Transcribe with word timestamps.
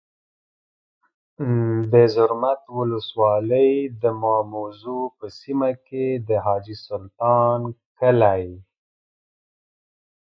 د 1.91 1.93
زرمت 2.15 2.61
ولسوالۍ 2.77 3.71
د 4.01 4.03
ماموزو 4.21 4.99
په 5.17 5.25
سیمه 5.39 5.71
کي 5.87 6.05
د 6.27 6.29
حاجي 6.45 6.75
سلطان 6.87 7.59
کلی 7.99 8.45